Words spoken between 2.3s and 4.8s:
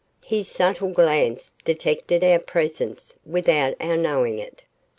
presence without our knowing it.